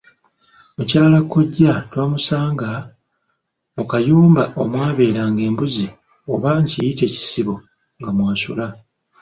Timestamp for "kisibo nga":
7.13-8.09